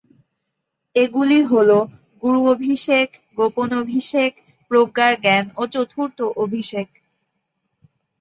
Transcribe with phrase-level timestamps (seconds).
[0.95, 1.69] এগুলি হল
[2.23, 3.07] গুরু অভিষেক,
[3.37, 4.31] গোপন অভিষেক,
[4.71, 6.87] প্রজ্ঞার জ্ঞান ও চতুর্থ অভিষেক।